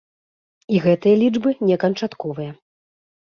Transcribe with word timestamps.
І 0.77 0.79
гэтыя 0.85 1.15
лічбы 1.23 1.49
не 1.71 1.77
канчатковыя. 1.83 2.51